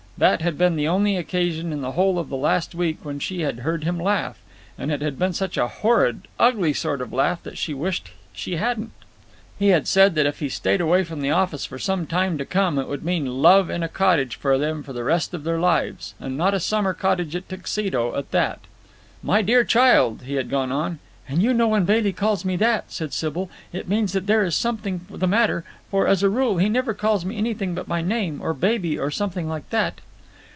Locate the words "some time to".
11.79-12.45